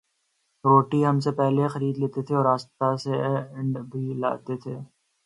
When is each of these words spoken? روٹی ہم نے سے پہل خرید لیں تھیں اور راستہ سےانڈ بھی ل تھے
روٹی 0.63 0.99
ہم 1.05 1.15
نے 1.15 1.21
سے 1.21 1.31
پہل 1.37 1.57
خرید 1.73 1.95
لیں 1.97 2.11
تھیں 2.13 2.35
اور 2.37 2.45
راستہ 2.45 2.87
سےانڈ 3.03 3.73
بھی 3.91 4.03
ل 4.21 4.23
تھے 4.45 4.75